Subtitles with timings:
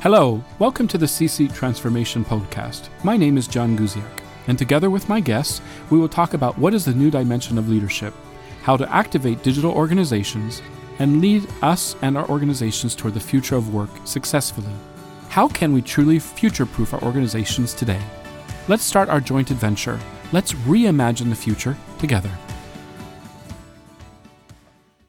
[0.00, 2.88] Hello, welcome to the CC Transformation Podcast.
[3.02, 6.72] My name is John Guziak, and together with my guests, we will talk about what
[6.72, 8.14] is the new dimension of leadership,
[8.62, 10.62] how to activate digital organizations,
[11.00, 14.72] and lead us and our organizations toward the future of work successfully.
[15.30, 18.00] How can we truly future proof our organizations today?
[18.68, 19.98] Let's start our joint adventure.
[20.30, 22.30] Let's reimagine the future together.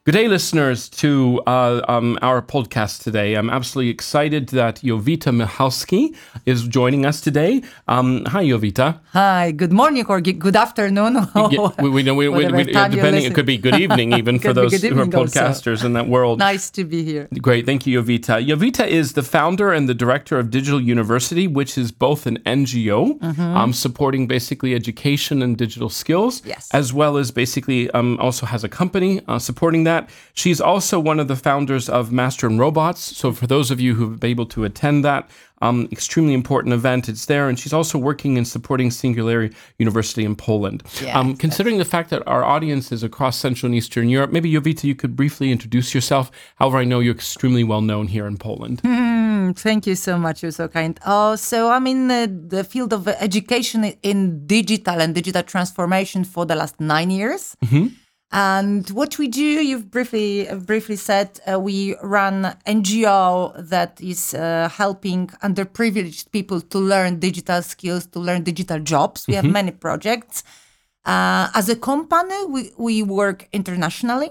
[0.10, 3.36] Good day, listeners, to uh, um, our podcast today.
[3.36, 6.16] I'm absolutely excited that Jowita Michalski
[6.48, 7.62] is joining us today.
[7.88, 9.02] Um, hi, Jowita.
[9.14, 11.14] Hi, good morning or good afternoon.
[11.36, 15.00] yeah, we, we, we, we depending, it could be good evening even for those who
[15.00, 15.86] are podcasters also.
[15.86, 16.40] in that world.
[16.40, 17.28] Nice to be here.
[17.40, 18.44] Great, thank you, Jowita.
[18.44, 23.20] Jowita is the founder and the director of Digital University, which is both an NGO
[23.20, 23.42] mm-hmm.
[23.42, 26.68] um, supporting basically education and digital skills, yes.
[26.74, 30.10] as well as basically um, also has a company uh, supporting that that.
[30.34, 33.02] She's also one of the founders of Master and Robots.
[33.18, 35.30] So for those of you who've been able to attend that,
[35.62, 37.10] um, extremely important event.
[37.10, 40.84] It's there, and she's also working in supporting Singularity University in Poland.
[41.02, 44.52] Yes, um, considering the fact that our audience is across Central and Eastern Europe, maybe
[44.52, 46.32] Jowita, you could briefly introduce yourself.
[46.56, 48.82] However, I know you're extremely well known here in Poland.
[48.84, 50.42] Mm, thank you so much.
[50.44, 51.00] You're so kind.
[51.06, 56.46] Oh, so I'm in the, the field of education in digital and digital transformation for
[56.46, 57.56] the last nine years.
[57.66, 57.88] Mm-hmm.
[58.32, 64.70] And what we do, you've briefly briefly said, uh, we run NGO that is uh,
[64.72, 69.26] helping underprivileged people to learn digital skills, to learn digital jobs.
[69.28, 69.46] We mm-hmm.
[69.46, 70.44] have many projects.
[71.06, 74.30] Uh, as a company, we, we work internationally.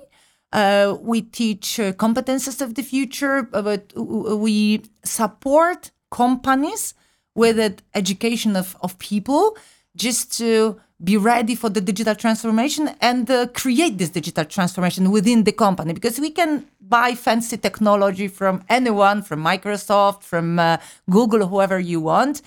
[0.52, 6.94] Uh, we teach uh, competences of the future, uh, but we support companies
[7.34, 9.56] with the education of, of people
[9.96, 15.44] just to be ready for the digital transformation and uh, create this digital transformation within
[15.44, 15.92] the company.
[15.92, 22.00] Because we can buy fancy technology from anyone from microsoft from uh, google whoever you
[22.00, 22.42] want.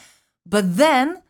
[0.45, 1.21] But then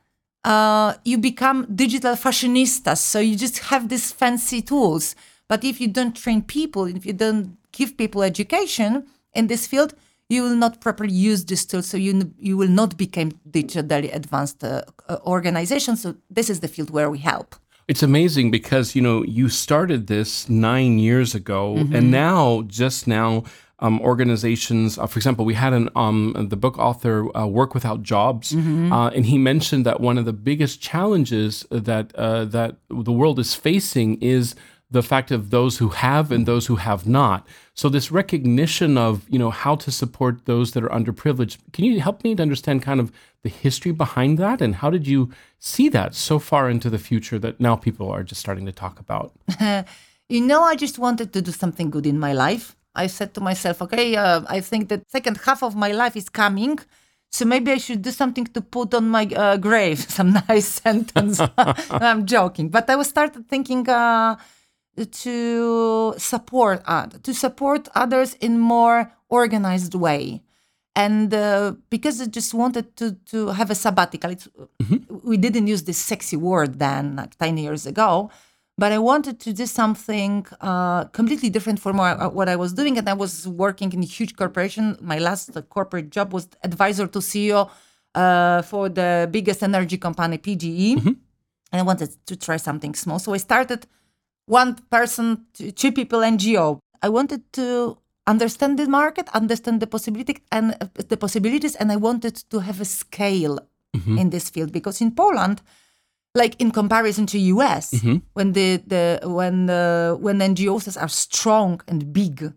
[0.43, 2.97] uh, you become digital fashionistas.
[2.97, 5.15] So you just have these fancy tools.
[5.47, 9.93] But if you don't train people if you don't give people education in this field
[10.31, 14.63] you will not properly use this tool, so you you will not become digitally advanced
[14.63, 15.97] uh, uh, organization.
[15.97, 17.55] So this is the field where we help.
[17.87, 21.95] It's amazing because you know you started this nine years ago, mm-hmm.
[21.95, 23.43] and now just now.
[23.83, 28.03] Um, organizations, uh, for example, we had an um, the book author uh, work without
[28.03, 28.93] jobs, mm-hmm.
[28.93, 33.39] Uh, and he mentioned that one of the biggest challenges that uh, that the world
[33.39, 34.53] is facing is
[34.91, 37.47] the fact of those who have and those who have not.
[37.73, 41.57] So this recognition of you know how to support those that are underprivileged.
[41.71, 43.11] Can you help me to understand kind of
[43.43, 47.39] the history behind that and how did you see that so far into the future
[47.39, 49.31] that now people are just starting to talk about?
[50.29, 52.75] you know, I just wanted to do something good in my life.
[52.93, 56.27] I said to myself, okay, uh, I think the second half of my life is
[56.27, 56.77] coming.
[57.31, 61.39] So maybe I should do something to put on my uh, grave, some nice sentence.
[61.89, 64.35] I'm joking, but I was started thinking, uh,
[64.97, 70.41] to support uh, to support others in more organized way
[70.95, 74.97] and uh, because I just wanted to to have a sabbatical, mm-hmm.
[75.23, 78.29] we didn't use this sexy word then, like ten years ago,
[78.77, 83.07] but I wanted to do something uh, completely different from what I was doing, and
[83.07, 84.97] I was working in a huge corporation.
[85.01, 87.69] My last corporate job was advisor to CEO
[88.15, 91.13] uh, for the biggest energy company, PGE, mm-hmm.
[91.71, 93.87] and I wanted to try something small, so I started
[94.45, 96.79] one person, two people NGO.
[97.01, 97.97] I wanted to
[98.27, 102.79] understand the market, understand the possibility and uh, the possibilities, and I wanted to have
[102.81, 103.59] a scale
[103.95, 104.17] mm-hmm.
[104.17, 105.61] in this field because in Poland,
[106.35, 108.17] like in comparison to US, mm-hmm.
[108.33, 112.53] when the, the when uh, when NGOs are strong and big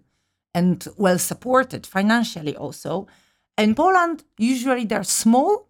[0.54, 3.06] and well supported financially also,
[3.58, 5.68] in Poland usually they're small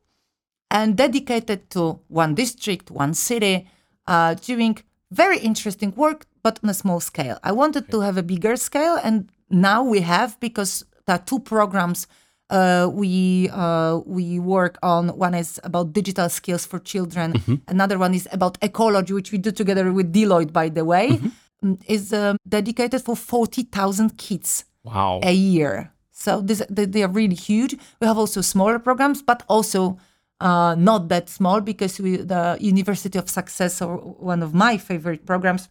[0.71, 3.69] and dedicated to one district, one city,
[4.07, 4.77] uh, doing
[5.15, 7.39] very interesting work, but on a small scale.
[7.43, 11.41] I wanted to have a bigger scale, and now we have because there are two
[11.41, 12.07] programs
[12.51, 15.09] uh, we uh, we work on.
[15.19, 17.33] One is about digital skills for children.
[17.33, 17.55] Mm-hmm.
[17.69, 21.09] Another one is about ecology, which we do together with Deloitte, by the way.
[21.09, 21.29] Mm-hmm.
[21.65, 24.65] Mm, is uh, dedicated for forty thousand kids.
[24.83, 25.21] Wow.
[25.23, 25.91] A year.
[26.11, 27.77] So this, they, they are really huge.
[28.01, 29.99] We have also smaller programs, but also
[30.41, 35.27] uh, not that small because we, the University of Success, or one of my favorite
[35.27, 35.69] programs,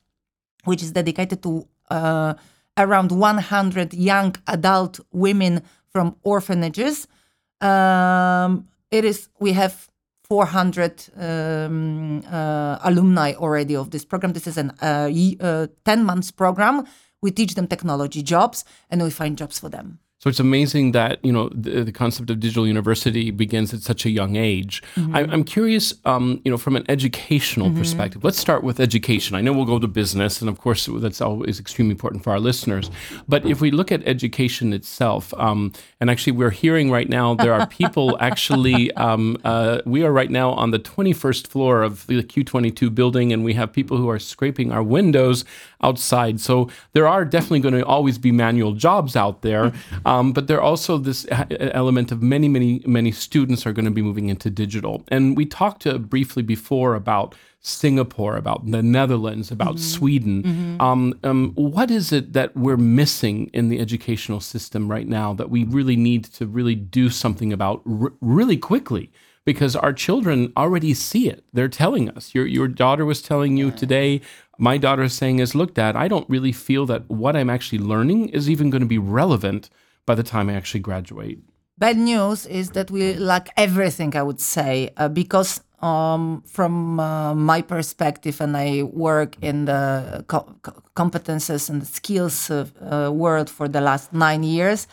[0.63, 2.33] which is dedicated to uh,
[2.77, 7.07] around 100 young adult women from orphanages.
[7.61, 9.89] Um, it is we have
[10.23, 14.33] 400 um, uh, alumni already of this program.
[14.33, 16.85] This is an uh, 10 months program.
[17.21, 19.99] We teach them technology jobs and we find jobs for them.
[20.23, 24.05] So it's amazing that you know the, the concept of digital university begins at such
[24.05, 24.81] a young age.
[25.13, 28.23] I, I'm curious, um, you know, from an educational perspective.
[28.23, 29.35] Let's start with education.
[29.35, 32.39] I know we'll go to business, and of course that's always extremely important for our
[32.39, 32.89] listeners.
[33.27, 37.53] But if we look at education itself, um, and actually we're hearing right now there
[37.53, 38.93] are people actually.
[38.93, 43.43] Um, uh, we are right now on the 21st floor of the Q22 building, and
[43.43, 45.43] we have people who are scraping our windows
[45.81, 46.39] outside.
[46.39, 49.73] So there are definitely going to always be manual jobs out there.
[50.13, 53.91] Um, but there are also this element of many, many, many students are going to
[53.91, 55.03] be moving into digital.
[55.07, 60.77] And we talked uh, briefly before about Singapore, about the Netherlands, about Sweden.
[60.79, 65.49] Um, um, what is it that we're missing in the educational system right now that
[65.49, 69.11] we really need to really do something about r- really quickly?
[69.45, 71.43] Because our children already see it.
[71.53, 72.35] They're telling us.
[72.35, 74.21] Your your daughter was telling you today.
[74.57, 77.79] My daughter is saying is, look, Dad, I don't really feel that what I'm actually
[77.79, 79.69] learning is even going to be relevant
[80.05, 81.39] by the time I actually graduate.
[81.77, 87.33] Bad news is that we lack everything, I would say, uh, because um, from uh,
[87.33, 93.49] my perspective, and I work in the co- co- competences and skills uh, uh, world
[93.49, 94.87] for the last nine years,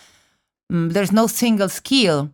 [0.73, 2.31] mm, there's no single skill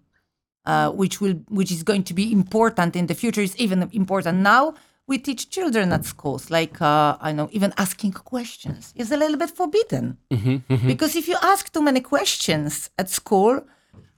[0.65, 3.41] uh, which will which is going to be important in the future.
[3.41, 4.75] Is even important now.
[5.09, 9.37] We teach children at schools, like uh, I know, even asking questions is a little
[9.37, 10.87] bit forbidden mm-hmm, mm-hmm.
[10.87, 13.61] because if you ask too many questions at school,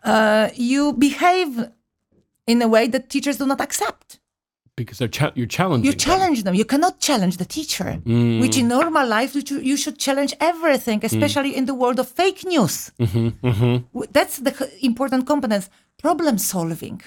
[0.05, 1.69] uh, you behave
[2.46, 4.19] in a way that teachers do not accept.
[4.76, 5.85] Because they're cha- you're challenging.
[5.85, 6.55] You challenge them.
[6.55, 8.40] You cannot challenge the teacher, mm.
[8.40, 11.05] which in normal life you should- you should challenge everything, mm.
[11.05, 12.93] especially in the world of fake news.
[12.99, 15.69] Mm-hmm, w- That's the important components:
[15.99, 17.02] Problem solving,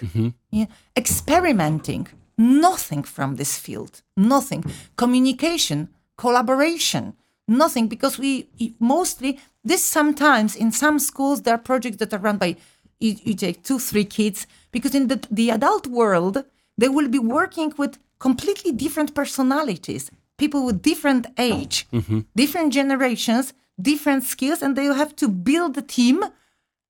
[0.51, 2.07] yeah, experimenting.
[2.38, 4.01] Nothing from this field.
[4.18, 4.63] Nothing.
[4.95, 7.13] Communication, collaboration.
[7.48, 8.48] Nothing because we
[8.80, 12.56] mostly this sometimes in some schools there are projects that are run by
[13.00, 16.44] you, you take two three kids because in the the adult world
[16.78, 22.22] they will be working with completely different personalities people with different age mm-hmm.
[22.36, 26.24] different generations different skills and they will have to build a team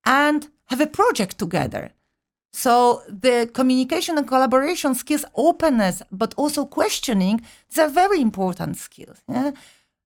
[0.05, 1.91] and have a project together
[2.53, 7.39] so the communication and collaboration skills openness but also questioning
[7.69, 9.51] these are very important skills yeah?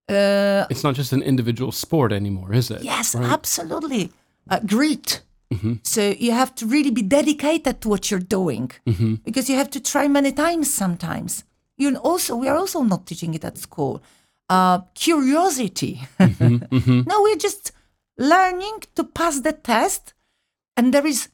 [0.09, 2.83] uh, It's not just an individual sport anymore, is it?
[2.83, 4.11] Yes, absolutely.
[4.49, 5.21] Uh, grit.
[5.83, 8.71] So you have to really be dedicated to what you're doing
[9.23, 11.43] because you have to try many times sometimes.
[11.77, 14.01] You also we are also not teaching it at school.
[14.49, 16.01] Uh, curiosity.
[16.19, 17.71] no, we're just
[18.17, 20.13] learning to pass the test,
[20.77, 21.29] and there is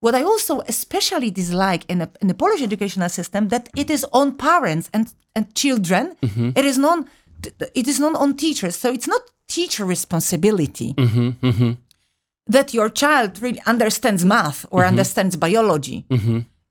[0.00, 4.04] what I also especially dislike in a, in the Polish educational system that it is
[4.12, 6.16] on parents and and children.
[6.22, 6.50] Mm-hmm.
[6.56, 7.08] It is non
[7.74, 8.76] it is not on teachers.
[8.76, 11.72] So it's not teacher responsibility mm-hmm, mm-hmm.
[12.46, 16.06] that your child really understands math or understands biology.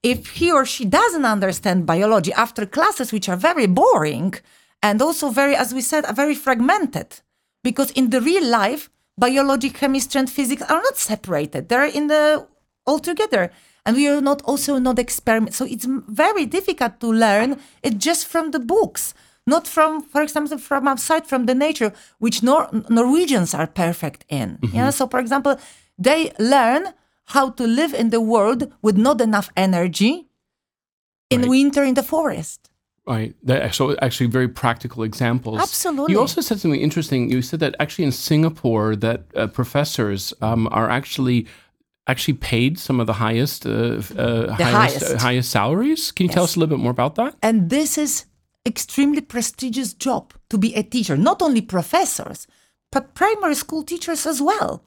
[0.02, 4.34] If he or she doesn't understand biology after classes, which are very boring
[4.82, 7.20] and also very, as we said, are very fragmented,
[7.62, 8.88] because in the real life,
[9.18, 12.46] biology, chemistry, and physics are not separated; they're in the
[12.90, 13.50] all together.
[13.86, 15.54] And we are not also not experiment.
[15.54, 15.86] So it's
[16.24, 17.48] very difficult to learn
[17.82, 19.14] it just from the books,
[19.46, 24.58] not from, for example, from outside, from the nature, which Nor- Norwegians are perfect in.
[24.72, 24.90] Yeah.
[24.90, 25.54] So, for example,
[25.98, 26.82] they learn
[27.34, 30.14] how to live in the world with not enough energy
[31.30, 31.50] in Right.
[31.50, 32.58] winter in the forest.
[33.06, 33.34] Right.
[33.48, 35.58] That, so actually very practical examples.
[35.60, 36.12] Absolutely.
[36.12, 37.30] You also said something interesting.
[37.30, 41.46] You said that actually in Singapore that uh, professors um, are actually
[42.06, 45.02] actually paid some of the highest uh, uh, highest highest.
[45.02, 46.12] uh, highest salaries.
[46.12, 47.36] Can you tell us a little bit more about that?
[47.42, 48.26] And this is
[48.66, 52.46] extremely prestigious job to be a teacher, not only professors,
[52.92, 54.84] but primary school teachers as well.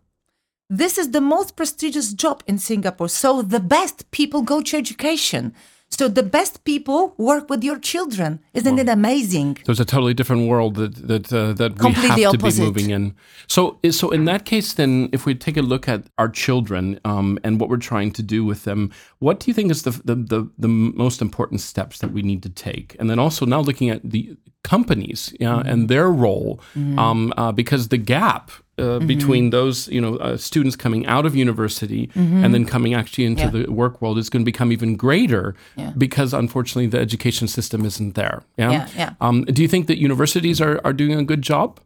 [0.70, 3.10] This is the most prestigious job in Singapore.
[3.10, 5.54] So the best people go to education.
[5.98, 8.40] So the best people work with your children.
[8.54, 9.58] Isn't it amazing?
[9.66, 12.62] So it's a totally different world that that uh, that we Completely have to opposite.
[12.62, 13.04] be moving in.
[13.48, 17.38] So so in that case, then, if we take a look at our children um,
[17.44, 20.16] and what we're trying to do with them, what do you think is the, the
[20.16, 20.68] the the
[21.04, 22.88] most important steps that we need to take?
[23.00, 25.70] And then also now looking at the companies yeah, Mm-hmm.
[25.72, 26.60] and their role,
[26.98, 28.52] um, uh, because the gap.
[28.80, 29.08] Uh, Mm-hmm.
[29.08, 32.44] Between those, you know, uh, students coming out of university Mm-hmm.
[32.44, 33.52] and then coming actually into Yeah.
[33.56, 35.92] the work world is going to become even greater Yeah.
[35.98, 38.42] because unfortunately the education system isn't there.
[38.58, 39.14] Yeah, yeah.
[39.22, 41.80] um, do you think that universities are, are doing a good job?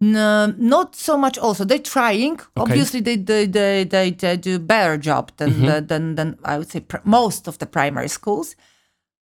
[0.00, 1.36] No, not so much.
[1.38, 2.40] Also, they're trying.
[2.56, 5.66] Obviously, they they, they they they do better job than Mm-hmm.
[5.66, 8.56] the, than than I would say pr- most of the primary schools.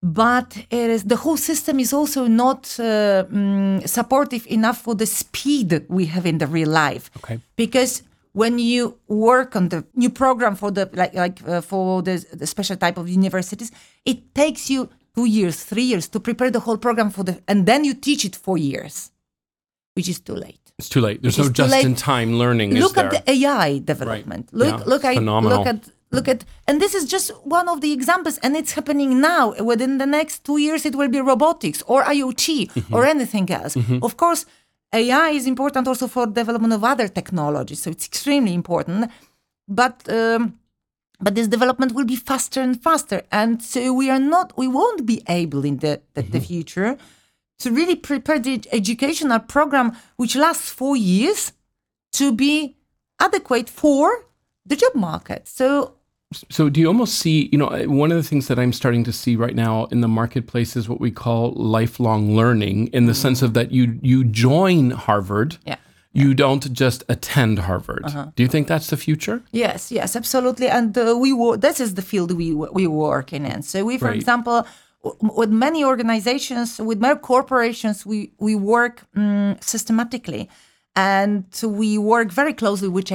[0.02, 5.06] But it is the whole system is also not uh, mm, supportive enough for the
[5.06, 7.10] speed we have in the real life.
[7.16, 7.40] Okay.
[7.56, 8.02] Because
[8.32, 12.46] when you work on the new program for the like like uh, for the, the
[12.46, 13.72] special type of universities,
[14.04, 17.66] it takes you two years, three years to prepare the whole program for the, and
[17.66, 19.10] then you teach it for years,
[19.96, 20.60] which is too late.
[20.78, 21.22] It's too late.
[21.22, 21.70] There's Which no is too late.
[21.72, 22.72] just-in-time learning.
[22.74, 23.06] look is there?
[23.14, 24.48] at the AI development.
[24.52, 25.58] Look, Yeah, look, at phenomenal.
[25.58, 29.20] look at look at, and this is just one of the examples, and it's happening
[29.20, 29.54] now.
[29.62, 32.94] Within the next two years, it will be robotics or IoT Mm-hmm.
[32.94, 33.76] or anything else.
[34.02, 34.46] Of course,
[34.94, 39.10] AI is important also for development of other technologies, so it's extremely important.
[39.68, 40.58] But um,
[41.20, 45.04] but this development will be faster and faster, and so we are not, we won't
[45.04, 46.96] be able in the the, the future
[47.58, 51.52] to really prepare the educational program which lasts four years
[52.12, 52.76] to be
[53.20, 54.24] adequate for
[54.64, 55.48] the job market.
[55.48, 55.94] So
[56.50, 59.12] So, do you almost see, you know, one of the things that I'm starting to
[59.12, 63.40] see right now in the marketplace is what we call lifelong learning, in the sense
[63.40, 65.76] of that you you join Harvard, yeah.
[66.12, 68.02] you don't just attend Harvard.
[68.04, 68.26] Uh-huh.
[68.36, 69.40] Do you think that's the future?
[69.52, 70.68] Yes, yes, absolutely.
[70.68, 73.62] And uh, we wo- this is the field we we work in.
[73.62, 74.16] So we, for Right.
[74.16, 74.66] example,
[75.02, 80.50] w- with many organizations, with many corporations, we we work mm, systematically,
[80.94, 83.10] and we work very closely with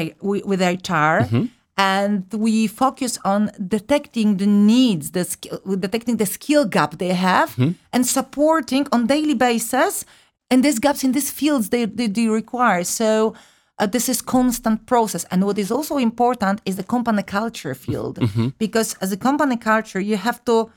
[0.49, 1.29] with HR.
[1.75, 7.55] And we focus on detecting the needs, the skill, detecting the skill gap they have,
[7.55, 7.71] hmm?
[7.91, 10.05] and supporting on daily basis
[10.53, 12.83] and these gaps in these fields they, they, they require.
[12.83, 13.33] So
[13.79, 15.25] uh, this is constant process.
[15.31, 18.19] And what is also important is the company culture field.
[18.19, 18.41] Mm-hmm.
[18.41, 18.49] Mm-hmm.
[18.59, 20.71] Because as a company culture you have to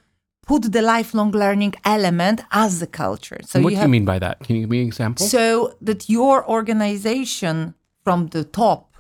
[0.47, 3.41] put the lifelong learning element as the culture.
[3.45, 4.41] So what you do have you mean by that?
[4.45, 5.26] Can you give me an example?
[5.26, 7.75] so that your organization
[8.05, 8.95] from the top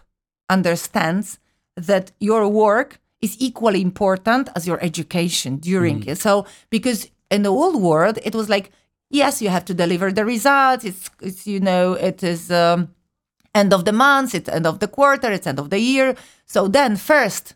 [0.50, 1.38] understands
[1.76, 6.18] that your work is equally important as your education during it.
[6.18, 8.70] So because in the old world it was like
[9.10, 10.84] yes you have to deliver the results.
[10.84, 12.88] It's, it's you know it is um,
[13.54, 16.14] end of the month it's end of the quarter it's end of the year.
[16.46, 17.54] So then first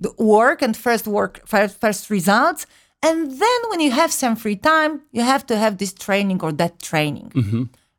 [0.00, 2.66] the work and first work first, first results.
[3.02, 6.52] And then when you have some free time you have to have this training or
[6.52, 7.32] that training.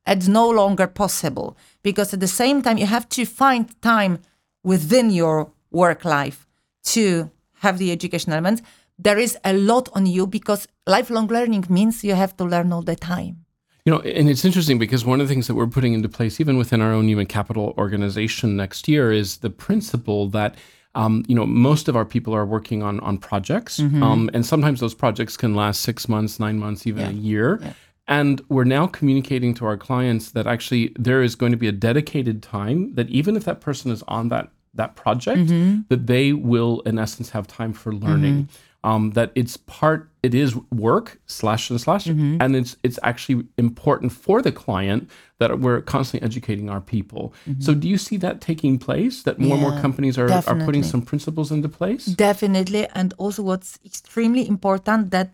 [0.07, 4.19] It's no longer possible because at the same time you have to find time
[4.65, 5.37] within your
[5.71, 6.39] work life
[6.83, 7.31] to
[7.63, 8.61] have the education element
[8.97, 12.81] there is a lot on you because lifelong learning means you have to learn all
[12.81, 13.45] the time
[13.87, 16.41] You know, and it's interesting because one of the things that we're putting into place,
[16.41, 20.55] even within our own human capital organization next year, is the principle that.
[20.95, 24.79] Um, you know, most of our people are working on on projects, um, and sometimes
[24.79, 27.59] those projects can last six months, nine months, even a year.
[28.07, 31.71] And we're now communicating to our clients that actually there is going to be a
[31.71, 35.81] dedicated time that even if that person is on that that project, mm-hmm.
[35.87, 38.43] that they will in essence have time for learning.
[38.43, 38.89] Mm-hmm.
[38.91, 42.37] Um, that it's part, it is work slash and slash, mm-hmm.
[42.39, 45.09] and it's it's actually important for the client
[45.39, 47.33] that we're constantly educating our people.
[47.57, 49.23] So do you see that taking place?
[49.23, 52.05] That more and more companies are, are putting some principles into place?
[52.05, 55.31] Definitely, and also what's extremely important that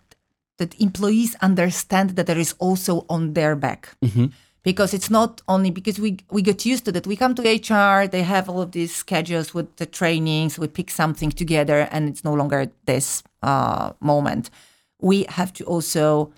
[0.58, 3.96] that employees understand that there is also on their back.
[4.63, 7.08] Because it's not only because we we get used to that.
[7.08, 10.91] We come to HR, they have all of these schedules with the trainings, we pick
[10.91, 14.51] something together, and it's no longer this uh, moment.
[15.00, 16.31] We have to also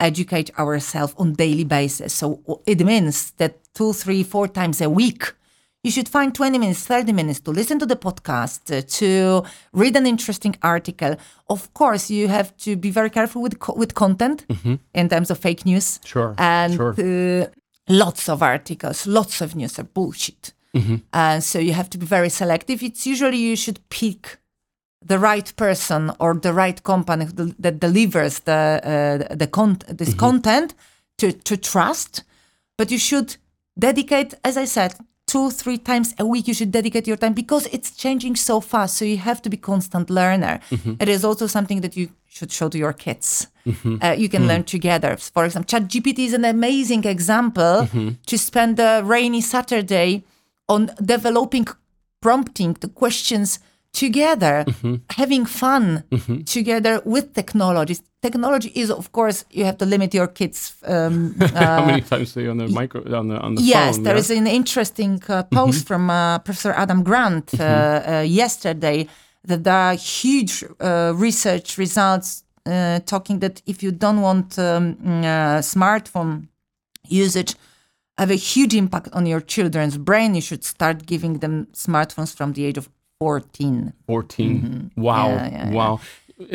[0.00, 2.12] educate ourselves on daily basis.
[2.12, 5.32] So it means that two, three, four times a week,
[5.82, 9.96] you should find 20 minutes, 30 minutes to listen to the podcast, uh, to read
[9.96, 11.16] an interesting article.
[11.48, 14.44] Of course, you have to be very careful with co- with content
[14.94, 16.00] in terms of fake news.
[16.04, 16.94] Sure, And sure.
[16.98, 17.46] uh,
[17.88, 20.52] lots of articles, lots of news are bullshit.
[21.12, 22.80] Uh, so you have to be very selective.
[22.82, 24.38] It's usually you should pick
[25.04, 27.24] the right person or the right company
[27.58, 28.80] that delivers the
[29.30, 30.74] uh, the con- this content
[31.16, 32.22] to to trust
[32.76, 33.36] but you should
[33.78, 34.92] dedicate as i said
[35.30, 38.96] two three times a week you should dedicate your time because it's changing so fast.
[38.98, 40.58] So you have to be constant learner.
[40.70, 40.94] Mm-hmm.
[40.98, 43.46] It is also something that you should show to your kids.
[43.64, 43.96] Mm-hmm.
[44.02, 44.48] Uh, you can mm.
[44.48, 45.16] learn together.
[45.16, 48.08] For example chat gpt is an amazing example mm-hmm.
[48.26, 50.24] to spend a rainy saturday
[50.68, 51.66] on developing
[52.20, 53.60] prompting the questions
[53.92, 54.64] together,
[55.10, 56.04] having fun
[56.46, 58.02] together with technologies.
[58.22, 60.74] Technology is, of course, you have to limit your kids.
[60.86, 64.04] Um, How many times are you on the micro on the on the yes, phone?
[64.04, 64.20] there yeah?
[64.20, 69.08] is an interesting uh, post from uh, Professor Adam Grant uh, uh, yesterday
[69.44, 74.94] that there are huge uh, research results uh, talking that if you don't want um,
[74.96, 76.48] mm, uh, smartphone
[77.08, 77.54] usage
[78.18, 82.52] have a huge impact on your children's brain, you should start giving them smartphones from
[82.52, 83.92] the age of 14.
[84.06, 84.90] 14.
[84.96, 85.28] Wow.
[85.28, 85.36] Mm-hmm.
[85.36, 85.74] Yeah, yeah, yeah.
[85.74, 86.00] wow.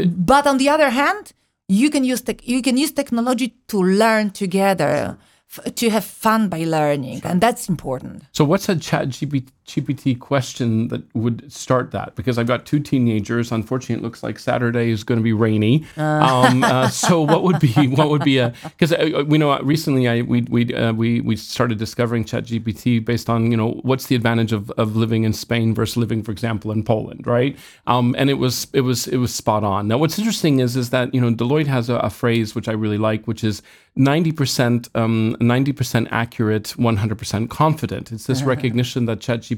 [0.08, 1.32] But on the other hand,
[1.68, 5.18] you can use tech you can use technology to learn together.
[5.58, 8.24] f- to have fun by learning, and that's important.
[8.32, 12.16] So, what's a Chat GPT, GPT question that would start that?
[12.16, 13.52] Because I've got two teenagers.
[13.52, 15.86] Unfortunately, it looks like Saturday is going to be rainy.
[15.98, 18.54] Um, uh, so, what would be what would be a?
[18.64, 22.46] Because uh, we know uh, recently I we we uh, we we started discovering Chat
[22.46, 26.22] GPT based on you know what's the advantage of, of living in Spain versus living,
[26.22, 27.58] for example, in Poland, right?
[27.88, 29.88] Um, and it was it was it was spot on.
[29.88, 32.74] Now, what's interesting is is that you know Deloitte has a, a phrase which I
[32.74, 33.64] really like, which is
[33.96, 38.12] ninety percent um, ninety percent accurate, one hundred percent confident.
[38.12, 39.55] It's this recognition that ChatGPT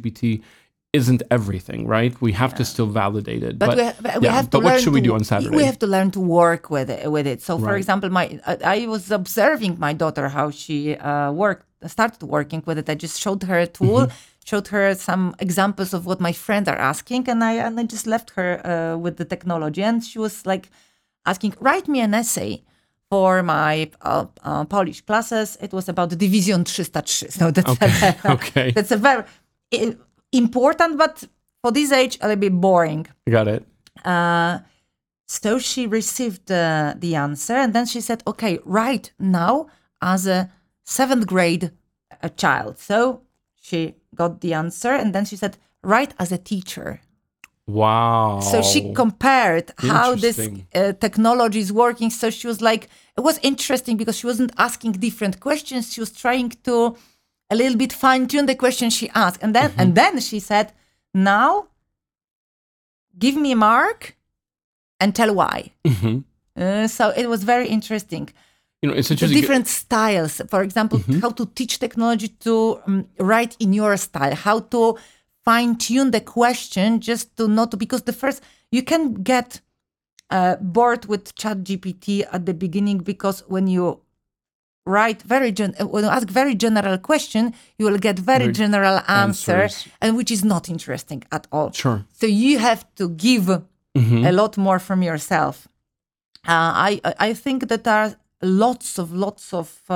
[0.94, 2.14] isn't everything, right?
[2.22, 3.60] We have to still validate it.
[3.60, 5.56] But, we, ha- we yeah, have to but what should we do on Saturday?
[5.56, 7.12] We have to learn to work with it.
[7.12, 7.42] With it.
[7.42, 7.78] So, for Right.
[7.78, 8.40] example, my
[8.76, 12.90] I, was observing my daughter how she uh, worked, started working with it.
[12.90, 14.46] I just showed her a tool, Mm-hmm.
[14.46, 18.08] showed her some examples of what my friends are asking, and I and I just
[18.08, 19.84] left her uh, with the technology.
[19.84, 20.66] And she was like
[21.26, 22.64] asking, "Write me an essay."
[23.10, 27.30] For my uh, uh, Polish classes, it was about the Division 303.
[27.40, 28.72] So that's Okay, okay.
[28.76, 29.24] that's a very
[30.32, 31.24] important, but
[31.62, 33.08] for this age, a little bit boring.
[33.30, 33.66] Got it.
[34.04, 34.60] Uh,
[35.28, 39.68] so she received uh, the answer, and then she said, "Okay, right now
[40.02, 40.50] as a
[40.86, 41.72] seventh grade
[42.22, 43.22] a child." So
[43.62, 47.02] she got the answer, and then she said, "Write as a teacher."
[47.68, 48.40] Wow.
[48.40, 52.10] So she compared how this uh, technology is working.
[52.10, 55.92] So she was like, it was interesting because she wasn't asking different questions.
[55.92, 56.96] She was trying to
[57.50, 60.74] a little bit fine tune the question she asked, and then and then she said,
[61.14, 61.68] "Now,
[63.18, 64.16] give me a mark,
[65.00, 66.24] and tell why." Mhm.
[66.56, 68.30] Uh, so it was very interesting.
[68.82, 73.56] You know, it's The different styles, for example, how to teach technology to um, write
[73.60, 74.98] in your style, how to
[75.44, 79.62] fine tune the question just to not because the first you can get
[80.30, 84.02] uh, bored with chat gpt at the beginning because when you
[84.96, 87.44] write very gen- uh, when you ask very general question
[87.78, 89.88] you will get very, Very general answer answers.
[90.02, 92.00] and which is not interesting at all Sure.
[92.20, 93.46] so you have to give
[94.30, 95.56] a lot more from yourself.
[96.48, 99.96] Uh, I I think that there are lots of lots of uh,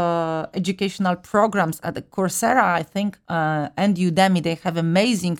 [0.62, 2.80] educational programs at the Coursera.
[2.82, 5.38] I think uh, and Udemy they have amazing,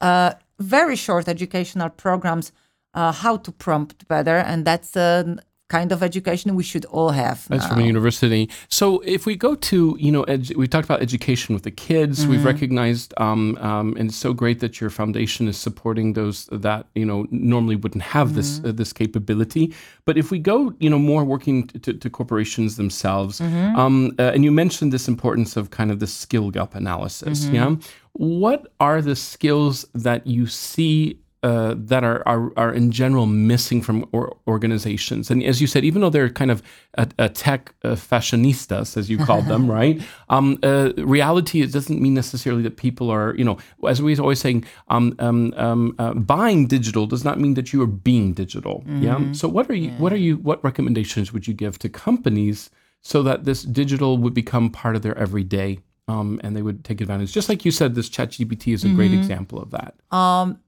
[0.00, 0.30] uh,
[0.76, 2.52] very short educational programs.
[2.94, 5.36] Uh, how to prompt better, and that's a
[5.68, 7.46] kind of education we should all have.
[7.48, 7.70] That's now.
[7.70, 8.48] from a university.
[8.68, 12.26] So if we go to, you know, edu- we talked about education with the kids.
[12.26, 16.86] We've recognized, um, um, and it's so great that your foundation is supporting those that
[16.94, 19.74] you know normally wouldn't have this uh, this capability.
[20.04, 24.32] But if we go, you know, more working to, to, to corporations themselves, um, uh,
[24.34, 27.46] and you mentioned this importance of kind of the skill gap analysis.
[27.46, 27.76] Yeah,
[28.12, 31.18] what are the skills that you see?
[31.48, 35.30] Uh, that are, are are in general missing from or, organizations.
[35.30, 36.62] And as you said, even though they're kind of
[36.98, 40.02] a, a tech uh, fashionistas, as you called them, right?
[40.28, 43.56] Um, uh, reality it doesn't mean necessarily that people are, you know,
[43.88, 47.80] as we always saying, um, um, um, uh, buying digital does not mean that you
[47.80, 48.84] are being digital.
[48.86, 49.32] Yeah.
[49.32, 49.90] So what are you?
[49.92, 50.36] What are you?
[50.36, 52.68] What recommendations would you give to companies
[53.00, 55.78] so that this digital would become part of their everyday?
[56.08, 57.32] Um, and they would take advantage.
[57.32, 59.92] Just like you said, this ChatGPT is a great example of that.
[60.10, 60.58] Um,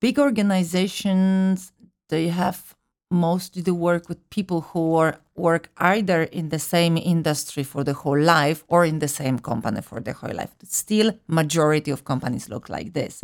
[0.00, 1.72] big organizations
[2.08, 2.74] they have
[3.10, 7.94] mostly to work with people who are, work either in the same industry for the
[7.94, 10.50] whole life or in the same company for the whole life.
[10.64, 13.20] Still, majority of companies look like this.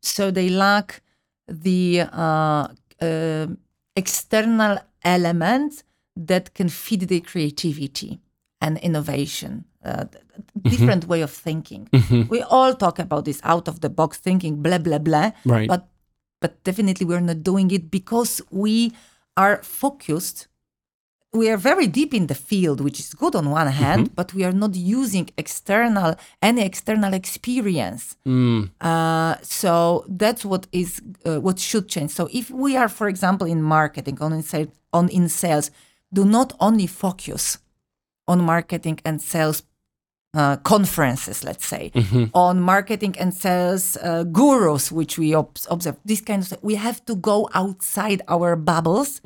[0.00, 1.02] So they lack
[1.46, 2.68] the uh,
[3.02, 3.46] uh,
[3.94, 5.84] external elements
[6.16, 8.20] that can feed the creativity
[8.60, 9.64] and innovation.
[9.84, 10.24] Uh, th-
[10.62, 11.88] different way of thinking.
[12.28, 15.32] We all talk about this out of the box thinking, blah blah blah.
[15.44, 15.68] Right.
[15.68, 15.88] But
[16.40, 18.92] but definitely we're not doing it because we
[19.36, 20.48] are focused.
[21.32, 24.42] We are very deep in the field, which is good on one hand, but we
[24.44, 28.16] are not using external any external experience.
[28.80, 32.10] Uh, so that's what is uh, what should change.
[32.10, 35.70] So if we are, for example, in marketing on in sales, on in sales,
[36.12, 37.58] do not only focus
[38.26, 39.62] on marketing and sales
[40.34, 41.90] uh, conferences, let's say,
[42.34, 45.96] on marketing and sales uh, gurus, which we ob- observe.
[46.04, 46.58] This kind of stuff.
[46.62, 49.20] We have to go outside our bubbles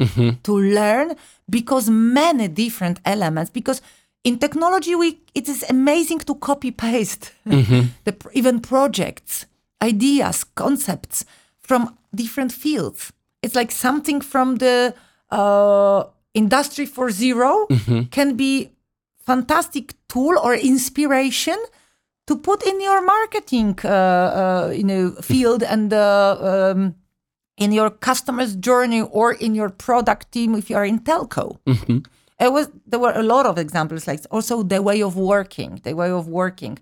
[0.44, 1.14] to learn
[1.50, 3.50] because many different elements.
[3.50, 3.82] Because
[4.24, 9.46] in technology, we it is amazing to copy paste the even projects,
[9.82, 11.24] ideas, concepts
[11.60, 13.12] from different fields.
[13.42, 14.94] It's like something from the
[15.30, 17.66] uh, industry for 0
[18.10, 18.70] can be
[19.26, 21.56] fantastic tool or inspiration
[22.26, 26.36] to put in your marketing uh, uh, you know field and uh,
[26.72, 26.94] um,
[27.56, 31.58] in your customer's journey or in your product team if you are in telco.
[32.40, 35.94] It was there were a lot of examples like also the way of working the
[35.94, 36.78] way of working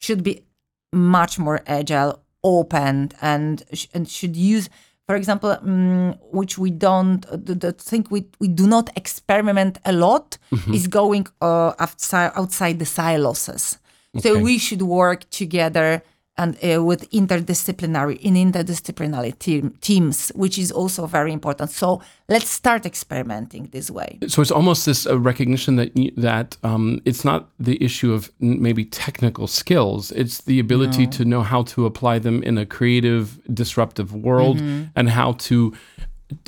[0.00, 0.44] should be
[0.92, 4.68] much more agile open and sh- and should use
[5.06, 9.92] for example um, which we don't the, the thing we, we do not experiment a
[9.92, 10.38] lot
[10.72, 13.78] is going uh, outside outside the silos.
[14.20, 16.02] So we should work together
[16.36, 21.70] and uh, with interdisciplinary in interdisciplinary team, teams which is also very important.
[21.70, 24.18] So let's start experimenting this way.
[24.26, 28.84] So it's almost this uh, recognition that that um, it's not the issue of maybe
[28.84, 34.12] technical skills; it's the ability to know how to apply them in a creative, disruptive
[34.14, 34.60] world,
[34.96, 35.72] and how to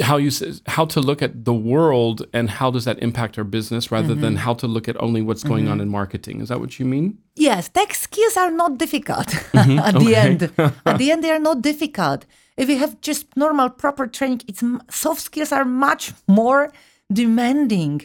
[0.00, 0.30] how you
[0.66, 4.34] how to look at the world and how does that impact our business, rather than
[4.34, 4.44] mm-hmm.
[4.44, 5.82] how to look at only what's going on mm-hmm.
[5.82, 6.40] in marketing.
[6.40, 7.18] Is that what you mean?
[7.34, 9.78] Yes, tech skills are not difficult mm-hmm.
[9.78, 10.42] at the end.
[10.86, 12.26] at the end, they are not difficult.
[12.56, 16.72] If you have just normal, proper training, it's soft skills are much more
[17.12, 18.02] demanding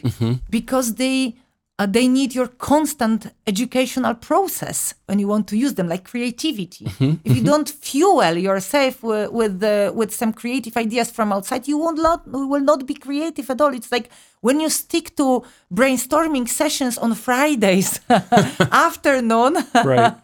[0.50, 1.36] because they
[1.82, 6.86] uh, they need your constant educational process when you want to use them, like creativity.
[7.24, 11.76] If you don't fuel yourself with with, the, with some creative ideas from outside, you
[11.78, 12.20] won't not
[12.52, 13.74] will not be creative at all.
[13.74, 15.42] It's like when you stick to
[15.74, 18.00] brainstorming sessions on Fridays
[18.88, 19.52] afternoon,
[19.84, 20.14] Right.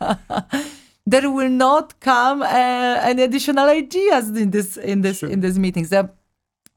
[1.13, 5.89] there will not come uh, any additional ideas in this in this in these meetings.
[5.89, 6.09] There,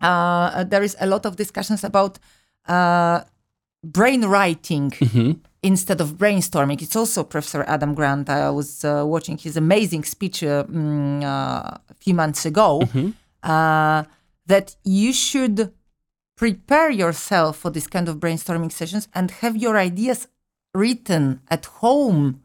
[0.01, 2.17] uh, there is a lot of discussions about
[2.67, 3.21] uh,
[3.83, 4.91] brain writing
[5.63, 6.81] instead of brainstorming.
[6.81, 8.29] It's also Professor Adam Grant.
[8.29, 12.81] I was uh, watching his amazing speech uh, mm, uh, a few months ago
[13.43, 14.03] uh,
[14.45, 15.73] that you should
[16.35, 20.27] prepare yourself for this kind of brainstorming sessions and have your ideas
[20.73, 22.41] written at home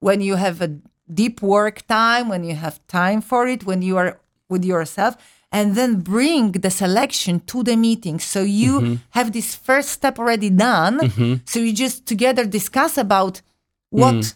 [0.00, 0.78] when you have a
[1.12, 5.16] deep work time, when you have time for it, when you are with yourself,
[5.52, 8.20] and then bring the selection to the meeting.
[8.20, 10.98] So you have this first step already done.
[11.44, 13.42] So you just together discuss about
[13.90, 14.34] what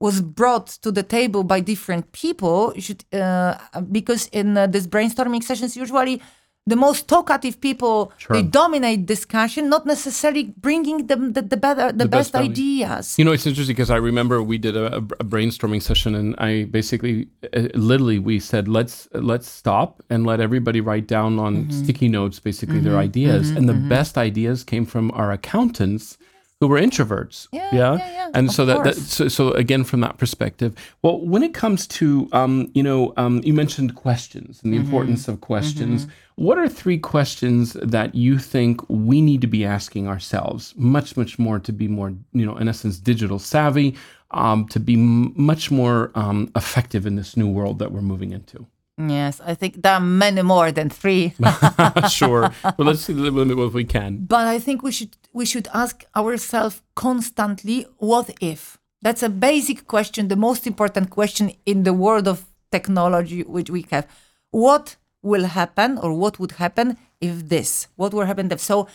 [0.00, 2.72] was brought to the table by different people.
[2.78, 3.56] Should uh,
[3.90, 6.20] because in uh, these brainstorming sessions, usually
[6.68, 12.06] the most talkative people they dominate discussion, not necessarily bringing them the, the better the,
[12.06, 13.18] best, best ideas.
[13.18, 16.64] You know, it's interesting because I remember we did a, a brainstorming session, and I
[16.64, 21.84] basically, uh, literally, we said let's let's stop and let everybody write down on Mm-hmm.
[21.84, 26.18] sticky notes basically their ideas, and the best ideas came from our accountants
[26.60, 27.46] who were introverts.
[27.52, 31.20] Yeah, yeah, yeah, And of so that, that so, so again from that perspective, well,
[31.24, 34.86] when it comes to um, you know, um, you mentioned questions and the Mm-hmm.
[34.86, 36.06] importance of questions.
[36.36, 41.36] What are three questions that you think we need to be asking ourselves much, much
[41.36, 43.96] more to be more, you know, in essence, digital savvy,
[44.30, 48.30] um, to be m- much more um, effective in this new world that we're moving
[48.32, 48.66] into?
[48.98, 51.32] Yes, I think there are many more than three.
[52.10, 54.26] sure, but let's see the limit if we can.
[54.26, 58.78] but I think we should we should ask ourselves constantly, what if?
[59.02, 63.86] That's a basic question, the most important question in the world of technology which we
[63.90, 64.06] have.
[64.50, 67.86] What will happen or what would happen if this?
[67.96, 68.88] What will happen if so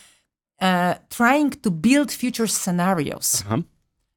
[0.60, 3.62] uh, trying to build future scenarios Uh-huh.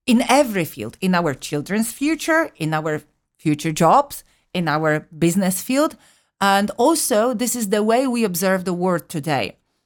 [0.06, 3.02] in every field, in our children's future, in our
[3.38, 4.24] future jobs,
[4.58, 4.92] in our
[5.26, 5.94] business field.
[6.40, 9.46] And also, this is the way we observe the world today.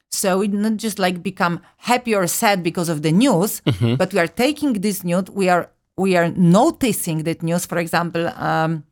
[0.09, 1.55] So it not just like become
[1.89, 3.61] happy or sad because of the news,
[4.01, 5.65] but we are taking this news, we are
[6.05, 6.29] we are
[6.61, 8.83] noticing that news, for example, um,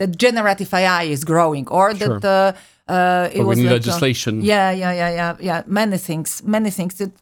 [0.00, 2.20] that generative AI is growing, or Sure.
[2.20, 4.34] that uh, uh, it Or was like, uh, legislation.
[4.42, 5.62] yeah, yeah, yeah, yeah, yeah.
[5.66, 6.94] Many things, many things.
[7.00, 7.12] That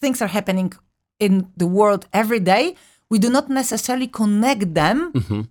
[0.00, 0.72] things are happening
[1.18, 2.74] in the world every day.
[3.10, 4.98] We do not necessarily connect them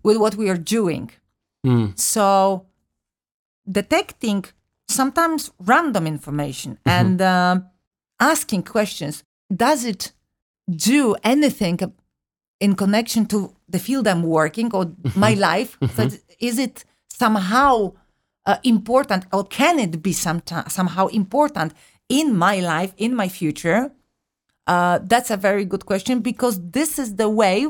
[0.03, 1.09] with what we are doing.
[1.95, 2.65] So,
[3.69, 4.45] detecting
[4.87, 7.59] sometimes random information and uh,
[8.19, 10.11] asking questions does it
[10.69, 11.79] do anything
[12.59, 15.77] in connection to the field I'm working or my life?
[15.95, 17.93] So is it somehow
[18.45, 21.73] uh, important or can it be someti- somehow important
[22.09, 23.91] in my life, in my future?
[24.65, 27.67] Uh, that's a very good question because this is the way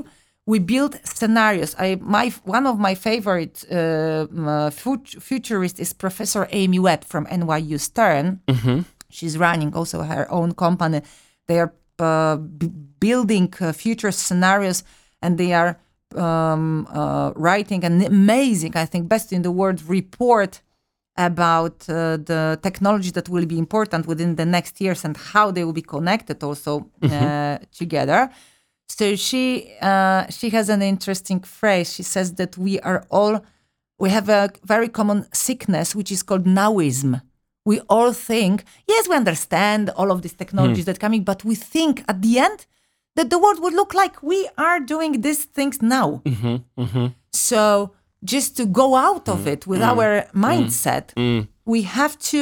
[0.47, 1.75] we build scenarios.
[1.77, 7.25] I my one of my favorite uh, uh, fut- futurists is Professor Amy Webb from
[7.27, 8.39] NYU Stern.
[9.09, 11.01] She's running also her own company.
[11.47, 14.83] They are uh, b- building uh, future scenarios,
[15.21, 15.77] and they are
[16.15, 20.61] um, uh, writing an amazing, I think, best in the world report
[21.17, 25.63] about uh, the technology that will be important within the next years and how they
[25.63, 28.29] will be connected also uh, together.
[28.89, 31.93] So she uh, she has an interesting phrase.
[31.93, 33.41] She says that we are all
[33.99, 37.21] we have a very common sickness which is called nowism.
[37.65, 40.91] we all think, yes, we understand all of these technologies Hmm.
[40.91, 42.59] that coming, but we think at the end
[43.17, 46.21] that the world would look like we are doing these things now.
[46.23, 47.07] Mm-hmm.
[47.33, 47.91] So
[48.23, 51.47] just to go out of it with our mindset, Mm.
[51.65, 52.41] we have to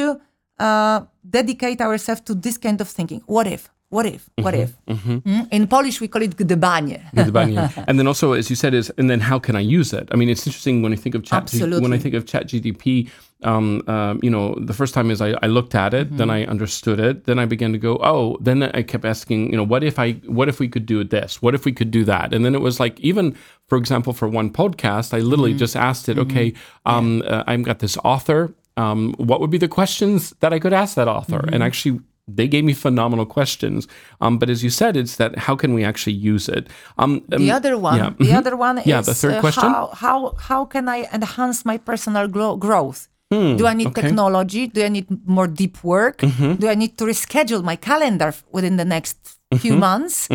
[0.66, 3.20] uh, dedicate ourselves to this kind of thinking.
[3.26, 3.62] What if?
[3.88, 4.28] What if?
[4.38, 4.74] What if?
[4.86, 5.48] Mm?
[5.52, 7.00] In Polish, we call it gdybanie.
[7.14, 7.84] Gdybanie.
[7.88, 10.08] and then also, as you said, is and then how can I use it?
[10.10, 11.52] I mean, it's interesting when I think of chat.
[11.52, 13.08] when I think of Chat GPT.
[13.42, 16.46] Um, um, you know, the first time is I, I looked at it, then I
[16.46, 19.84] understood it, then I began to go, oh, then I kept asking, you know, what
[19.84, 21.42] if I, what if we could do this?
[21.42, 22.32] What if we could do that?
[22.32, 23.36] And then it was like, even
[23.68, 26.54] for example, for one podcast, I literally just asked it, okay,
[26.86, 28.54] um, uh, I've got this author.
[28.78, 31.44] Um, what would be the questions that I could ask that author?
[31.52, 33.86] And actually, they gave me phenomenal questions.
[34.20, 36.68] Um, but as you said, it's that how can we actually use it?
[36.98, 38.36] Um, The um, other one, yeah, the mhm.
[38.38, 39.70] other one Yeah, is the third uh, question?
[39.70, 43.08] how how how can I enhance my personal gro- growth?
[43.32, 44.02] Hmm, Do I need okay.
[44.02, 44.66] technology?
[44.68, 46.18] Do I need more deep work?
[46.18, 46.54] Mm-hmm.
[46.62, 49.16] Do I need to reschedule my calendar within the next
[49.52, 49.62] Mm-hmm.
[49.62, 50.26] few months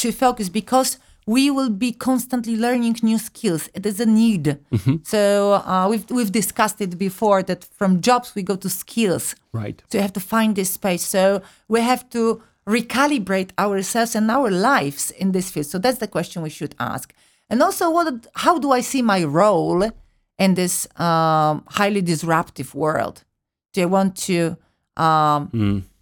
[0.00, 0.48] to focus?
[0.48, 0.96] Because
[1.26, 3.68] we will be constantly learning new skills.
[3.74, 4.58] It is a need.
[4.72, 4.96] Mm-hmm.
[5.02, 9.34] So uh, we've we've discussed it before that from jobs we go to skills.
[9.52, 9.82] right.
[9.88, 11.04] So you have to find this space.
[11.04, 15.66] So we have to recalibrate ourselves and our lives in this field.
[15.66, 17.12] So that's the question we should ask.
[17.50, 18.26] And also, what?
[18.34, 19.90] How do I see my role
[20.38, 23.24] in this um, highly disruptive world?
[23.72, 24.56] Do I want to,
[24.96, 25.50] um,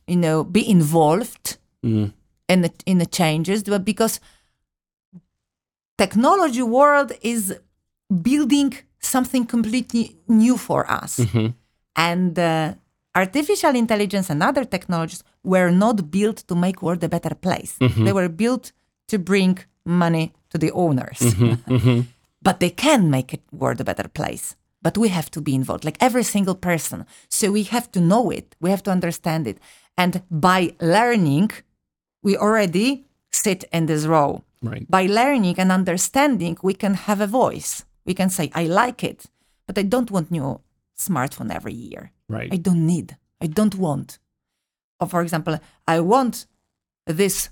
[0.06, 1.56] you know, be involved
[2.48, 3.62] in the in the changes?
[3.62, 4.20] Because
[5.98, 7.58] technology world is
[8.22, 11.20] building something completely new for us.
[11.20, 11.46] Mm-hmm.
[11.96, 12.74] And uh,
[13.14, 17.76] artificial intelligence and other technologies were not built to make world a better place.
[17.80, 18.04] Mm-hmm.
[18.04, 18.72] They were built
[19.08, 21.18] to bring money to the owners.
[21.20, 22.00] Mm-hmm.
[22.42, 24.54] But they can make it world a better place.
[24.82, 27.06] But we have to be involved like every single person.
[27.30, 28.54] So we have to know it.
[28.60, 29.56] We have to understand it.
[29.96, 31.52] And by learning
[32.24, 34.90] we already sit in this role Right.
[34.90, 37.84] by learning and understanding, we can have a voice.
[38.06, 39.26] We can say, I like it,
[39.66, 40.60] but I don't want new
[40.98, 42.12] smartphone every year.
[42.28, 42.52] Right.
[42.52, 43.16] I don't need.
[43.40, 44.18] I don't want.
[45.00, 46.46] Or for example, I want
[47.06, 47.50] this.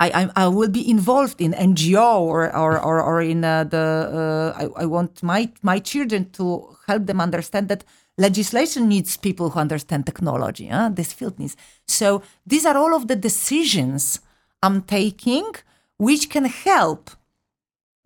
[0.00, 4.54] I, I, I will be involved in NGO or or, or, or in uh, the.
[4.58, 7.84] Uh, I, I want my my children to help them understand that
[8.16, 10.66] legislation needs people who understand technology.
[10.66, 10.90] Huh?
[10.92, 11.56] This field needs.
[11.86, 14.20] So these are all of the decisions
[14.62, 15.46] I'm taking,
[15.98, 17.10] which can help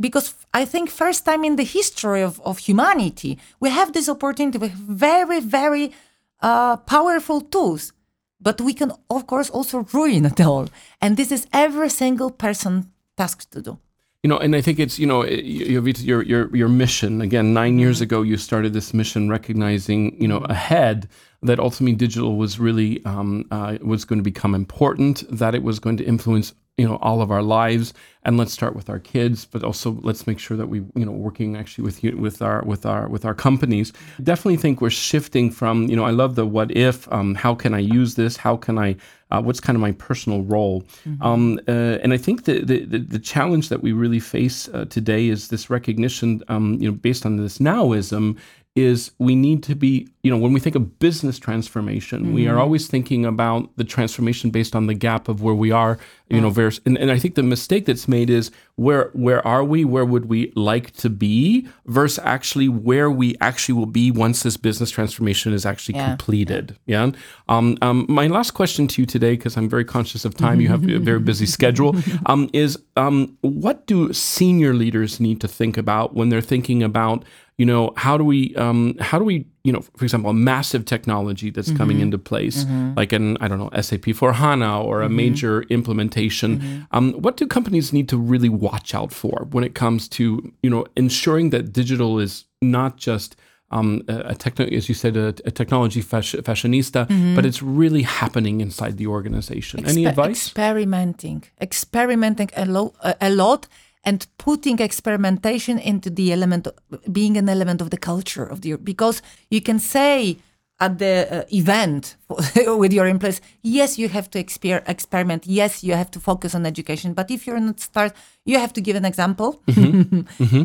[0.00, 4.58] because I think first time in the history of, of humanity, we have this opportunity
[4.58, 5.92] with very, very
[6.40, 7.92] uh, powerful tools,
[8.40, 10.68] but we can, of course, also ruin it all.
[11.00, 13.78] And this is every single person tasked to do.
[14.24, 17.52] You know, and I think it's you know your your your your mission again.
[17.52, 18.02] 9 years Mm-hmm.
[18.04, 21.08] ago, you started this mission, recognizing you know ahead
[21.42, 25.80] that ultimately digital was really um, uh, was going to become important, that it was
[25.80, 27.92] going to influence you know all of our lives.
[28.24, 31.12] And let's start with our kids, but also let's make sure that we you know
[31.12, 33.92] working actually with you with our with our with our companies.
[34.22, 37.74] Definitely think we're shifting from you know I love the what if, um, how can
[37.74, 38.96] I use this, how can I
[39.32, 40.84] uh, what's kind of my personal role
[41.22, 44.84] um, uh, and i think the, the, the, the challenge that we really face uh,
[44.90, 48.36] today is this recognition um, you know based on this nowism
[48.74, 52.52] is we need to be you know when we think of business transformation we are
[52.52, 52.60] mm-hmm.
[52.60, 55.98] always thinking about the transformation based on the gap of where we are
[56.30, 59.62] you know versus and, and i think the mistake that's made is where where are
[59.62, 59.84] we?
[59.84, 61.68] Where would we like to be?
[61.86, 66.08] Versus actually where we actually will be once this business transformation is actually Yeah.
[66.08, 66.76] completed.
[66.86, 67.10] Yeah.
[67.48, 70.60] Um, um, my last question to you today because i'm very conscious of time.
[70.60, 71.94] You have a very busy schedule.
[72.26, 77.24] Um, is um, what do senior leaders need to think about when they're thinking about
[77.58, 80.84] you know how do we um, how do we you know for example a massive
[80.84, 81.76] technology that's mm-hmm.
[81.76, 82.94] coming into place mm-hmm.
[82.96, 85.16] like an i don't know sap for hana or a mm-hmm.
[85.16, 86.86] major implementation.
[86.90, 90.70] Um, what do companies need to really watch out for when it comes to you
[90.70, 93.36] know ensuring that digital is not just
[93.72, 98.02] um, a, a techno, as you said, a, a technology fash- fashionista, but it's really
[98.02, 99.84] happening inside the organization.
[99.86, 100.46] Any advice?
[100.46, 103.66] Experimenting, experimenting a, lo- a lot,
[104.04, 106.74] and putting experimentation into the element, of,
[107.12, 110.38] being an element of the culture of the because you can say
[110.80, 112.16] at the uh, event
[112.78, 115.46] with your employees, yes, you have to exper- experiment.
[115.46, 117.12] Yes, you have to focus on education.
[117.14, 118.12] But if you're not start,
[118.44, 119.62] you have to give an example.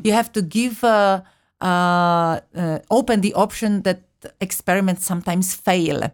[0.04, 0.84] You have to give.
[0.84, 1.22] Uh,
[1.60, 4.04] uh, uh, open the option that
[4.40, 6.12] experiments sometimes fail.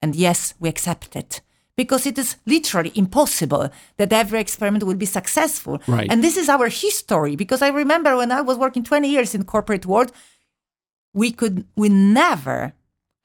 [0.00, 1.40] And yes, we accept it
[1.76, 5.80] because it is literally impossible that every experiment will be successful.
[5.86, 6.10] Right.
[6.10, 9.44] And this is our history because I remember when I was working 20 years in
[9.44, 10.12] corporate world,
[11.12, 12.72] we could we never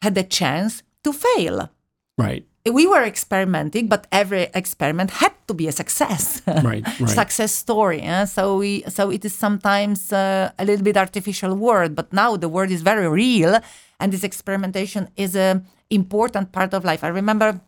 [0.01, 1.69] had a chance to fail.
[2.17, 2.45] Right.
[2.71, 6.43] We were experimenting, but every experiment had to be a success.
[6.45, 6.85] Right.
[6.85, 7.09] Right.
[7.21, 8.01] success story.
[8.01, 8.25] eh?
[8.25, 12.47] So we, so it is sometimes uh, a little bit artificial word, but now the
[12.47, 13.59] word is very real,
[13.99, 17.03] and this experimentation is a important part of life.
[17.03, 17.59] I remember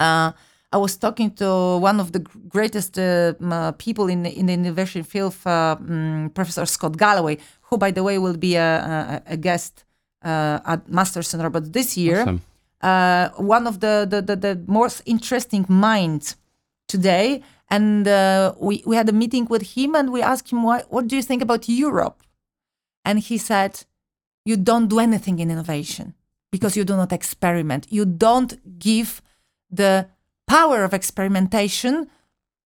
[0.00, 0.32] uh,
[0.70, 4.52] I was talking to one of the greatest uh, uh, people in the, in the
[4.52, 9.32] innovation field, uh, mm, Professor Scott Galloway, who, by the way, will be a, a,
[9.32, 9.84] a guest
[10.22, 12.20] uh, at Masters and Robots this year.
[12.20, 12.42] Awesome.
[12.80, 16.36] Uh, one of the, the, the, the most interesting minds
[16.86, 17.42] today.
[17.70, 21.06] And uh, we, we had a meeting with him and we asked him, what, what
[21.06, 22.22] do you think about Europe?
[23.04, 23.84] And he said,
[24.44, 26.14] You don't do anything in innovation
[26.50, 27.86] because you do not experiment.
[27.90, 29.22] You don't give
[29.70, 30.08] the
[30.46, 32.08] power of experimentation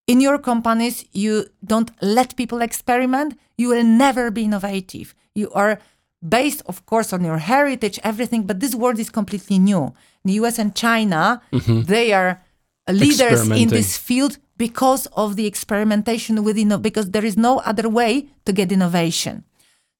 [0.07, 1.05] in your companies.
[1.13, 3.39] You don't let people experiment.
[3.57, 5.15] You will never be innovative.
[5.35, 5.79] You are
[6.27, 9.93] based, of course, on your heritage, everything, but this world is completely new.
[10.25, 11.83] The US and China, mm-hmm.
[11.83, 12.43] they are
[12.89, 18.29] leaders in this field because of the experimentation within because there is no other way
[18.45, 19.45] to get innovation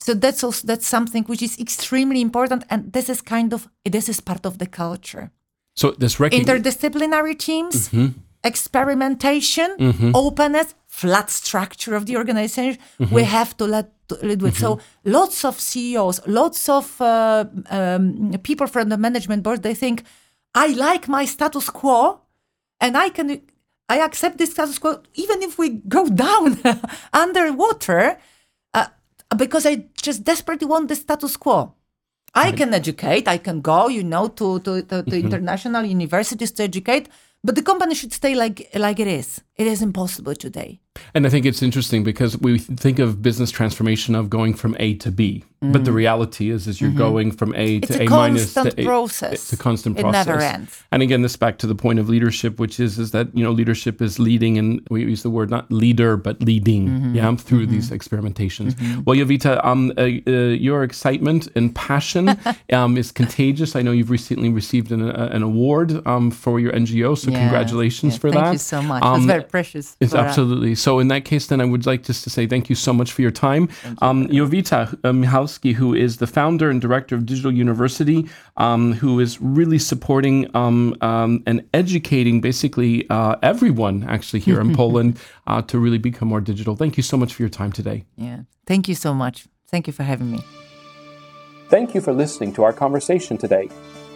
[0.01, 4.09] so that's also that's something which is extremely important and this is kind of this
[4.09, 5.31] is part of the culture
[5.75, 7.91] So this interdisciplinary teams
[8.45, 9.77] experimentation
[10.15, 12.79] openness flat structure of the organization.
[13.11, 14.59] We have to let lead with.
[14.59, 20.05] So lots of ceos lots of uh, um, people from the management board they think
[20.55, 22.21] i like my status quo
[22.81, 23.41] and i can
[23.89, 26.59] i accept this status quo even if we go down
[27.13, 28.19] underwater
[28.75, 28.87] uh,
[29.37, 31.75] because i just desperately want the status quo
[32.35, 35.13] I can educate, I can go, you know, to, to, to, to mm-hmm.
[35.13, 37.09] international universities to educate,
[37.45, 39.43] but the company should stay like like it is.
[39.57, 40.82] It is impossible today.
[41.15, 44.95] And I think it's interesting because we think of business transformation of going from A
[44.97, 48.11] to B, but the reality is, is you're going from A It's to a A
[48.11, 48.85] minus to constant A.
[48.85, 49.33] process.
[49.35, 50.27] It's a constant It process.
[50.27, 50.83] never ends.
[50.91, 53.53] And again, this back to the point of leadership, which is is that you know
[53.53, 57.15] leadership is leading, and we use the word not leader but leading, Mm-hmm.
[57.15, 58.75] yeah, through these experimentations.
[59.07, 60.31] Well, Jowita, um, uh, uh,
[60.69, 62.37] your excitement and passion
[62.73, 63.77] um, is contagious.
[63.77, 67.39] I know you've recently received an, uh, an award um, for your NGO, so Yeah,
[67.41, 68.45] congratulations yeah, for thank that.
[68.45, 69.03] Thank you so much.
[69.03, 69.97] Um, it's very precious.
[70.01, 70.35] It's us.
[70.83, 70.99] Absolutely.
[70.99, 73.13] So in that case, then I would like just to say thank you so much
[73.13, 73.69] for your time.
[74.01, 79.21] Um, Jowita uh, Michalski, who is the founder and director of Digital University, um, who
[79.21, 85.63] is really supporting um, um, and educating basically uh, everyone actually here in Poland uh,
[85.63, 86.77] to really become more digital.
[86.77, 88.05] Thank you so much for your time today.
[88.17, 88.41] Yeah.
[88.67, 89.47] Thank you so much.
[89.69, 90.41] Thank you for having me.
[91.69, 93.69] Thank you for listening to our conversation today.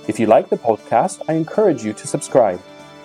[0.08, 2.60] If you like the podcast, I encourage you to subscribe.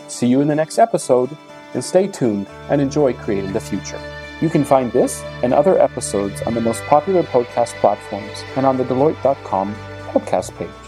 [0.08, 1.30] See you in the next episode,
[1.74, 4.00] and stay tuned and enjoy creating the future.
[4.42, 8.78] You can find this and other episodes on the most popular podcast platforms and on
[8.78, 9.76] the Deloitte.com
[10.14, 10.81] podcast page.